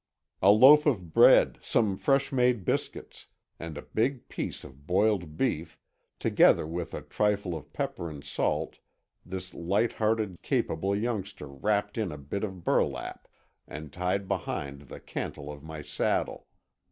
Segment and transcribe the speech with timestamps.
[0.41, 3.27] A loaf of bread, some fresh made biscuits,
[3.59, 5.77] and a big piece of boiled beef,
[6.17, 8.79] together with a trifle of pepper and salt
[9.23, 13.27] this light hearted, capable youngster wrapped in a bit of burlap
[13.67, 16.47] and tied behind the cantle of my saddle.